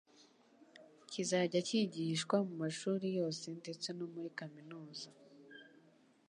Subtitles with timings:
[1.11, 5.09] kizajya kigishwa mu mashuri yose ndetse no muri kaminuza.